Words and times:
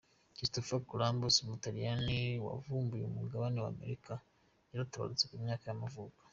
Christopher 0.35 0.79
Columbus, 0.89 1.35
umutaliyani 1.45 2.19
wavumbuye 2.45 3.03
umugabane 3.07 3.57
wa 3.63 3.69
Amerika 3.75 4.13
yaratabarutse, 4.71 5.23
ku 5.29 5.35
myaka 5.43 5.63
y’amavuko. 5.67 6.21